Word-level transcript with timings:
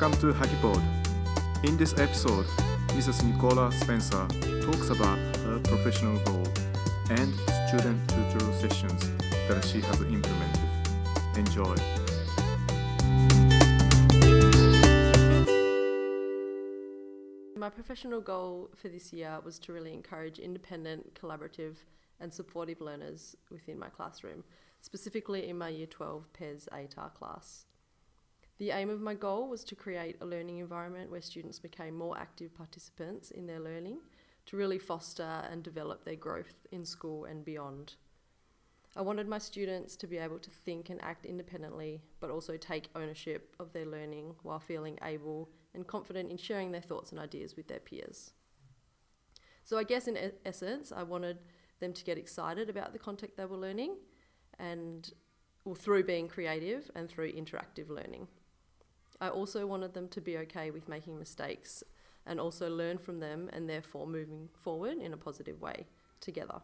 Welcome 0.00 0.18
to 0.20 0.32
HAGiPOD. 0.32 1.68
In 1.68 1.76
this 1.76 1.92
episode, 1.98 2.46
Mrs. 2.96 3.22
Nicola 3.22 3.70
Spencer 3.70 4.26
talks 4.62 4.88
about 4.88 5.18
her 5.44 5.60
professional 5.64 6.18
goal 6.20 6.46
and 7.10 7.34
student 7.68 8.08
tutorial 8.08 8.50
sessions 8.54 9.10
that 9.46 9.62
she 9.62 9.82
has 9.82 10.00
implemented. 10.00 10.62
Enjoy. 11.36 11.74
My 17.54 17.68
professional 17.68 18.22
goal 18.22 18.70
for 18.74 18.88
this 18.88 19.12
year 19.12 19.38
was 19.44 19.58
to 19.58 19.74
really 19.74 19.92
encourage 19.92 20.38
independent, 20.38 21.14
collaborative, 21.14 21.74
and 22.18 22.32
supportive 22.32 22.80
learners 22.80 23.36
within 23.50 23.78
my 23.78 23.90
classroom, 23.90 24.44
specifically 24.80 25.46
in 25.46 25.58
my 25.58 25.68
Year 25.68 25.86
12 25.86 26.32
PES 26.32 26.70
ATAR 26.72 27.12
class. 27.12 27.66
The 28.60 28.72
aim 28.72 28.90
of 28.90 29.00
my 29.00 29.14
goal 29.14 29.48
was 29.48 29.64
to 29.64 29.74
create 29.74 30.18
a 30.20 30.26
learning 30.26 30.58
environment 30.58 31.10
where 31.10 31.22
students 31.22 31.58
became 31.58 31.96
more 31.96 32.18
active 32.18 32.54
participants 32.54 33.30
in 33.30 33.46
their 33.46 33.58
learning 33.58 34.00
to 34.44 34.56
really 34.58 34.78
foster 34.78 35.42
and 35.50 35.62
develop 35.62 36.04
their 36.04 36.16
growth 36.16 36.66
in 36.70 36.84
school 36.84 37.24
and 37.24 37.42
beyond. 37.42 37.94
I 38.94 39.00
wanted 39.00 39.26
my 39.28 39.38
students 39.38 39.96
to 39.96 40.06
be 40.06 40.18
able 40.18 40.38
to 40.40 40.50
think 40.50 40.90
and 40.90 41.02
act 41.02 41.24
independently, 41.24 42.02
but 42.20 42.28
also 42.28 42.58
take 42.58 42.90
ownership 42.94 43.56
of 43.58 43.72
their 43.72 43.86
learning 43.86 44.34
while 44.42 44.60
feeling 44.60 44.98
able 45.02 45.48
and 45.72 45.86
confident 45.86 46.30
in 46.30 46.36
sharing 46.36 46.70
their 46.70 46.82
thoughts 46.82 47.12
and 47.12 47.18
ideas 47.18 47.56
with 47.56 47.66
their 47.66 47.80
peers. 47.80 48.32
So, 49.64 49.78
I 49.78 49.84
guess 49.84 50.06
in 50.06 50.18
essence, 50.44 50.92
I 50.94 51.02
wanted 51.02 51.38
them 51.78 51.94
to 51.94 52.04
get 52.04 52.18
excited 52.18 52.68
about 52.68 52.92
the 52.92 52.98
content 52.98 53.38
they 53.38 53.46
were 53.46 53.56
learning 53.56 53.96
and 54.58 55.10
well, 55.64 55.74
through 55.74 56.04
being 56.04 56.28
creative 56.28 56.90
and 56.94 57.08
through 57.08 57.32
interactive 57.32 57.88
learning. 57.88 58.28
I 59.20 59.28
also 59.28 59.66
wanted 59.66 59.94
them 59.94 60.08
to 60.08 60.20
be 60.20 60.38
okay 60.38 60.70
with 60.70 60.88
making 60.88 61.18
mistakes 61.18 61.82
and 62.26 62.40
also 62.40 62.70
learn 62.70 62.98
from 62.98 63.20
them 63.20 63.50
and 63.52 63.68
therefore 63.68 64.06
moving 64.06 64.48
forward 64.54 64.98
in 64.98 65.12
a 65.12 65.16
positive 65.16 65.60
way 65.60 65.86
together. 66.20 66.60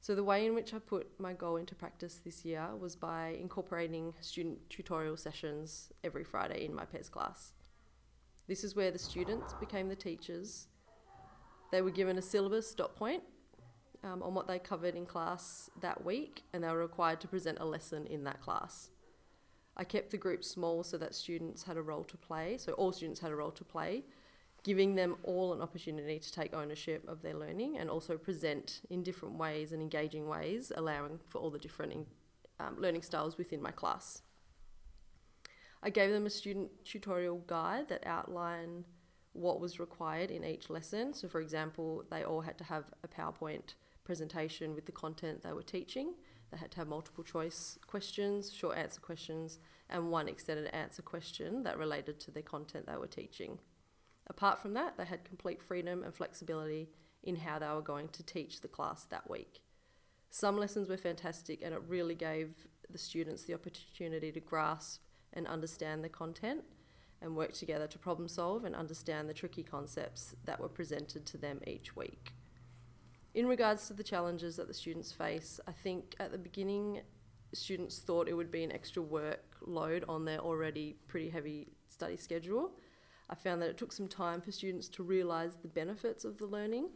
So, 0.00 0.14
the 0.14 0.22
way 0.22 0.46
in 0.46 0.54
which 0.54 0.72
I 0.72 0.78
put 0.78 1.08
my 1.18 1.32
goal 1.32 1.56
into 1.56 1.74
practice 1.74 2.20
this 2.24 2.44
year 2.44 2.68
was 2.78 2.94
by 2.94 3.36
incorporating 3.40 4.14
student 4.20 4.58
tutorial 4.70 5.16
sessions 5.16 5.90
every 6.04 6.22
Friday 6.22 6.64
in 6.64 6.74
my 6.74 6.84
PES 6.84 7.08
class. 7.08 7.52
This 8.46 8.62
is 8.62 8.76
where 8.76 8.92
the 8.92 8.98
students 8.98 9.54
became 9.58 9.88
the 9.88 9.96
teachers. 9.96 10.68
They 11.72 11.82
were 11.82 11.90
given 11.90 12.18
a 12.18 12.22
syllabus 12.22 12.72
dot 12.74 12.94
point 12.94 13.24
um, 14.04 14.22
on 14.22 14.34
what 14.34 14.46
they 14.46 14.60
covered 14.60 14.94
in 14.94 15.06
class 15.06 15.68
that 15.80 16.04
week, 16.04 16.44
and 16.52 16.62
they 16.62 16.68
were 16.68 16.78
required 16.78 17.20
to 17.22 17.28
present 17.28 17.58
a 17.58 17.64
lesson 17.64 18.06
in 18.06 18.22
that 18.24 18.40
class. 18.40 18.90
I 19.76 19.84
kept 19.84 20.10
the 20.10 20.16
group 20.16 20.42
small 20.42 20.82
so 20.82 20.96
that 20.98 21.14
students 21.14 21.62
had 21.62 21.76
a 21.76 21.82
role 21.82 22.04
to 22.04 22.16
play, 22.16 22.56
so 22.58 22.72
all 22.72 22.92
students 22.92 23.20
had 23.20 23.30
a 23.30 23.36
role 23.36 23.50
to 23.50 23.64
play, 23.64 24.04
giving 24.62 24.94
them 24.94 25.16
all 25.22 25.52
an 25.52 25.60
opportunity 25.60 26.18
to 26.18 26.32
take 26.32 26.54
ownership 26.54 27.06
of 27.06 27.22
their 27.22 27.34
learning 27.34 27.76
and 27.78 27.90
also 27.90 28.16
present 28.16 28.80
in 28.90 29.02
different 29.02 29.36
ways 29.36 29.72
and 29.72 29.82
engaging 29.82 30.26
ways, 30.26 30.72
allowing 30.74 31.20
for 31.28 31.38
all 31.38 31.50
the 31.50 31.58
different 31.58 31.92
in, 31.92 32.06
um, 32.58 32.76
learning 32.78 33.02
styles 33.02 33.36
within 33.36 33.60
my 33.60 33.70
class. 33.70 34.22
I 35.82 35.90
gave 35.90 36.10
them 36.10 36.26
a 36.26 36.30
student 36.30 36.70
tutorial 36.84 37.38
guide 37.46 37.88
that 37.90 38.06
outlined 38.06 38.86
what 39.34 39.60
was 39.60 39.78
required 39.78 40.30
in 40.30 40.42
each 40.42 40.70
lesson. 40.70 41.12
So, 41.12 41.28
for 41.28 41.40
example, 41.40 42.04
they 42.10 42.24
all 42.24 42.40
had 42.40 42.56
to 42.58 42.64
have 42.64 42.84
a 43.04 43.08
PowerPoint 43.08 43.74
presentation 44.02 44.74
with 44.74 44.86
the 44.86 44.92
content 44.92 45.42
they 45.42 45.52
were 45.52 45.62
teaching. 45.62 46.14
They 46.56 46.60
had 46.60 46.70
to 46.70 46.78
have 46.78 46.88
multiple 46.88 47.22
choice 47.22 47.78
questions, 47.86 48.50
short 48.50 48.78
answer 48.78 48.98
questions, 48.98 49.58
and 49.90 50.10
one 50.10 50.26
extended 50.26 50.68
answer 50.72 51.02
question 51.02 51.64
that 51.64 51.76
related 51.76 52.18
to 52.20 52.30
the 52.30 52.40
content 52.40 52.86
they 52.86 52.96
were 52.96 53.06
teaching. 53.06 53.58
Apart 54.26 54.62
from 54.62 54.72
that, 54.72 54.96
they 54.96 55.04
had 55.04 55.22
complete 55.22 55.60
freedom 55.60 56.02
and 56.02 56.14
flexibility 56.14 56.88
in 57.22 57.36
how 57.36 57.58
they 57.58 57.66
were 57.66 57.82
going 57.82 58.08
to 58.08 58.22
teach 58.22 58.62
the 58.62 58.68
class 58.68 59.04
that 59.04 59.28
week. 59.28 59.60
Some 60.30 60.56
lessons 60.56 60.88
were 60.88 60.96
fantastic, 60.96 61.60
and 61.62 61.74
it 61.74 61.82
really 61.86 62.14
gave 62.14 62.66
the 62.88 62.96
students 62.96 63.42
the 63.42 63.52
opportunity 63.52 64.32
to 64.32 64.40
grasp 64.40 65.02
and 65.34 65.46
understand 65.46 66.02
the 66.02 66.08
content 66.08 66.64
and 67.20 67.36
work 67.36 67.52
together 67.52 67.86
to 67.86 67.98
problem 67.98 68.28
solve 68.28 68.64
and 68.64 68.74
understand 68.74 69.28
the 69.28 69.34
tricky 69.34 69.62
concepts 69.62 70.34
that 70.46 70.58
were 70.58 70.70
presented 70.70 71.26
to 71.26 71.36
them 71.36 71.60
each 71.66 71.94
week. 71.94 72.32
In 73.36 73.46
regards 73.46 73.86
to 73.88 73.92
the 73.92 74.02
challenges 74.02 74.56
that 74.56 74.66
the 74.66 74.72
students 74.72 75.12
face, 75.12 75.60
I 75.68 75.72
think 75.72 76.14
at 76.18 76.32
the 76.32 76.38
beginning, 76.38 77.02
students 77.52 77.98
thought 77.98 78.28
it 78.28 78.32
would 78.32 78.50
be 78.50 78.64
an 78.64 78.72
extra 78.72 79.02
workload 79.02 80.04
on 80.08 80.24
their 80.24 80.38
already 80.38 80.96
pretty 81.06 81.28
heavy 81.28 81.68
study 81.86 82.16
schedule. 82.16 82.70
I 83.28 83.34
found 83.34 83.60
that 83.60 83.68
it 83.68 83.76
took 83.76 83.92
some 83.92 84.08
time 84.08 84.40
for 84.40 84.52
students 84.52 84.88
to 84.88 85.02
realise 85.02 85.56
the 85.56 85.68
benefits 85.68 86.24
of 86.24 86.38
the 86.38 86.46
learning 86.46 86.88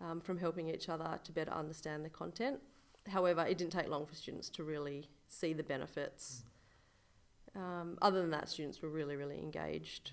um, 0.00 0.18
from 0.22 0.38
helping 0.38 0.70
each 0.70 0.88
other 0.88 1.20
to 1.22 1.32
better 1.32 1.52
understand 1.52 2.06
the 2.06 2.08
content. 2.08 2.58
However, 3.06 3.44
it 3.46 3.58
didn't 3.58 3.72
take 3.72 3.90
long 3.90 4.06
for 4.06 4.14
students 4.14 4.48
to 4.50 4.64
really 4.64 5.10
see 5.28 5.52
the 5.52 5.62
benefits. 5.62 6.44
Um, 7.54 7.98
other 8.00 8.22
than 8.22 8.30
that, 8.30 8.48
students 8.48 8.80
were 8.80 8.88
really, 8.88 9.16
really 9.16 9.38
engaged. 9.38 10.12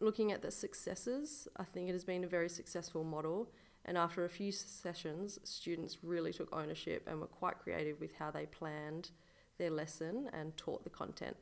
Looking 0.00 0.32
at 0.32 0.42
the 0.42 0.50
successes, 0.50 1.46
I 1.56 1.64
think 1.64 1.88
it 1.88 1.92
has 1.92 2.04
been 2.04 2.24
a 2.24 2.28
very 2.28 2.48
successful 2.48 3.04
model. 3.04 3.50
And 3.84 3.98
after 3.98 4.24
a 4.24 4.28
few 4.30 4.50
sessions, 4.50 5.38
students 5.44 5.98
really 6.02 6.32
took 6.32 6.54
ownership 6.54 7.06
and 7.06 7.20
were 7.20 7.26
quite 7.26 7.58
creative 7.58 8.00
with 8.00 8.14
how 8.14 8.30
they 8.30 8.46
planned 8.46 9.10
their 9.58 9.70
lesson 9.70 10.30
and 10.32 10.56
taught 10.56 10.84
the 10.84 10.90
content. 10.90 11.36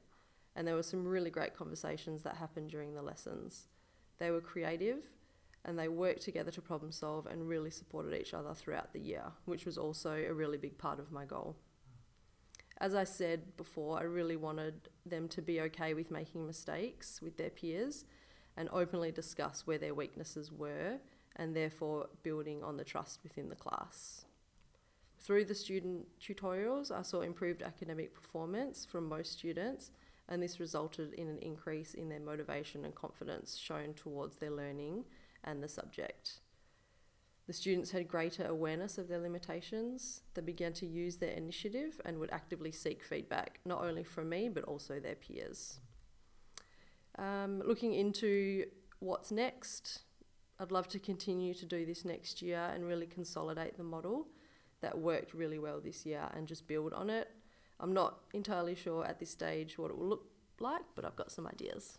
And 0.54 0.66
there 0.66 0.74
were 0.74 0.82
some 0.82 1.06
really 1.06 1.30
great 1.30 1.56
conversations 1.56 2.22
that 2.22 2.36
happened 2.36 2.70
during 2.70 2.94
the 2.94 3.02
lessons. 3.02 3.68
They 4.18 4.30
were 4.30 4.41
creative 4.41 5.04
and 5.64 5.78
they 5.78 5.88
worked 5.88 6.22
together 6.22 6.50
to 6.50 6.60
problem 6.60 6.92
solve 6.92 7.26
and 7.26 7.48
really 7.48 7.70
supported 7.70 8.20
each 8.20 8.34
other 8.34 8.52
throughout 8.52 8.92
the 8.92 9.00
year, 9.00 9.24
which 9.44 9.64
was 9.64 9.78
also 9.78 10.12
a 10.12 10.32
really 10.32 10.58
big 10.58 10.76
part 10.76 10.98
of 10.98 11.12
my 11.12 11.24
goal. 11.24 11.56
As 12.78 12.94
I 12.94 13.04
said 13.04 13.56
before, 13.56 13.98
I 13.98 14.02
really 14.02 14.36
wanted 14.36 14.88
them 15.06 15.28
to 15.28 15.41
be 15.41 15.60
okay 15.62 15.94
with 15.94 16.10
making 16.10 16.46
mistakes 16.46 17.22
with 17.22 17.36
their 17.36 17.50
peers 17.50 18.04
and 18.56 18.68
openly 18.72 19.10
discuss 19.10 19.66
where 19.66 19.78
their 19.78 19.94
weaknesses 19.94 20.52
were 20.52 20.98
and 21.36 21.56
therefore 21.56 22.08
building 22.22 22.62
on 22.62 22.76
the 22.76 22.84
trust 22.84 23.20
within 23.22 23.48
the 23.48 23.56
class. 23.56 24.24
Through 25.18 25.44
the 25.44 25.54
student 25.54 26.06
tutorials, 26.20 26.91
I 26.91 27.02
saw 27.02 27.20
improved 27.20 27.62
academic 27.62 28.12
performance 28.12 28.84
from 28.84 29.08
most 29.08 29.32
students, 29.32 29.92
and 30.28 30.42
this 30.42 30.58
resulted 30.58 31.14
in 31.14 31.28
an 31.28 31.38
increase 31.38 31.94
in 31.94 32.08
their 32.08 32.20
motivation 32.20 32.84
and 32.84 32.94
confidence 32.94 33.56
shown 33.56 33.94
towards 33.94 34.36
their 34.36 34.50
learning 34.50 35.04
and 35.44 35.62
the 35.62 35.68
subject. 35.68 36.41
The 37.46 37.52
students 37.52 37.91
had 37.91 38.08
greater 38.08 38.46
awareness 38.46 38.98
of 38.98 39.08
their 39.08 39.18
limitations. 39.18 40.22
They 40.34 40.42
began 40.42 40.72
to 40.74 40.86
use 40.86 41.16
their 41.16 41.32
initiative 41.32 42.00
and 42.04 42.18
would 42.18 42.30
actively 42.30 42.72
seek 42.72 43.02
feedback, 43.02 43.60
not 43.64 43.82
only 43.82 44.04
from 44.04 44.28
me, 44.28 44.48
but 44.48 44.64
also 44.64 45.00
their 45.00 45.16
peers. 45.16 45.80
Um, 47.18 47.62
looking 47.64 47.94
into 47.94 48.66
what's 49.00 49.30
next, 49.30 50.02
I'd 50.58 50.72
love 50.72 50.88
to 50.88 50.98
continue 50.98 51.54
to 51.54 51.66
do 51.66 51.84
this 51.84 52.04
next 52.04 52.42
year 52.42 52.70
and 52.74 52.86
really 52.86 53.06
consolidate 53.06 53.76
the 53.76 53.84
model 53.84 54.28
that 54.80 54.98
worked 54.98 55.34
really 55.34 55.58
well 55.58 55.80
this 55.80 56.06
year 56.06 56.28
and 56.34 56.46
just 56.46 56.66
build 56.66 56.92
on 56.92 57.10
it. 57.10 57.30
I'm 57.80 57.92
not 57.92 58.20
entirely 58.32 58.74
sure 58.74 59.04
at 59.04 59.18
this 59.18 59.30
stage 59.30 59.78
what 59.78 59.90
it 59.90 59.98
will 59.98 60.08
look 60.08 60.26
like, 60.60 60.82
but 60.94 61.04
I've 61.04 61.16
got 61.16 61.32
some 61.32 61.46
ideas. 61.46 61.98